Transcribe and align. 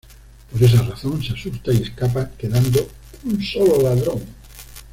Por 0.51 0.63
esa 0.63 0.81
razón, 0.81 1.21
se 1.21 1.33
asusta 1.33 1.71
y 1.71 1.83
escapa 1.83 2.27
quedando 2.35 2.89
un 3.23 3.39
solo 3.43 3.83
ladrón. 3.83 4.23